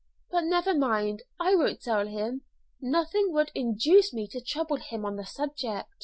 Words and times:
But 0.31 0.45
never 0.45 0.73
mind; 0.73 1.21
I 1.39 1.53
won't 1.53 1.79
tell 1.83 2.07
him. 2.07 2.41
Nothing 2.81 3.31
would 3.33 3.51
induce 3.53 4.11
me 4.15 4.27
to 4.29 4.41
trouble 4.41 4.77
him 4.77 5.05
on 5.05 5.15
the 5.15 5.27
subject." 5.27 5.89